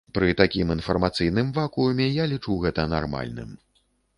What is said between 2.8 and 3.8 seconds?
нармальным.